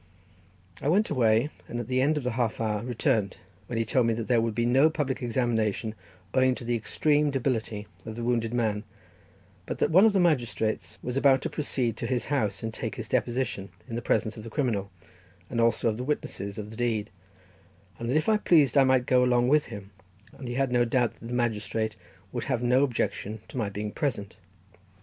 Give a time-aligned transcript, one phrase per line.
[0.81, 4.07] I went away, and at the end of the half hour returned, when he told
[4.07, 5.93] me that there would be no public examination,
[6.33, 8.83] owing to the extreme debility of the wounded man,
[9.67, 12.95] but that one of the magistrates was about to proceed to his house and take
[12.95, 14.89] his deposition in the presence of the criminal,
[15.51, 17.11] and also of the witnesses of the deed,
[17.99, 19.91] and that if I pleased I might go along with him,
[20.35, 21.95] and he had no doubt that the magistrate
[22.31, 24.35] would have no objection to my being present.